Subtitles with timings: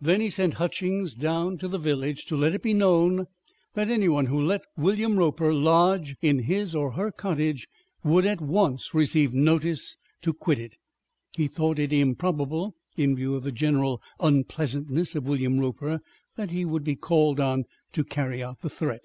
[0.00, 3.28] Then he sent Hutchings down to the village to let it be known
[3.74, 7.68] that any one who let William Roper lodge in his or her cottage
[8.02, 10.74] would at once receive notice to quit it.
[11.36, 16.00] He thought it improbable, in view of the general unpleasantness of William Roper,
[16.34, 17.62] that he would be called on
[17.92, 19.04] to carry out the threat.